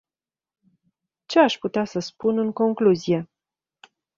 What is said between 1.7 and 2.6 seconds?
să spun în